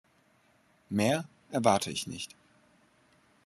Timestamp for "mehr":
0.89-1.25